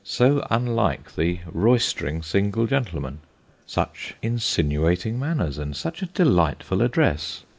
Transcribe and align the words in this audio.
So 0.03 0.43
unlike 0.49 1.13
the 1.15 1.41
roystering 1.51 2.23
single 2.23 2.65
gentleman. 2.65 3.19
Such 3.67 4.15
insinuating 4.23 5.19
manners, 5.19 5.59
and 5.59 5.75
such 5.75 6.01
a 6.01 6.07
delightful 6.07 6.81
address 6.81 7.43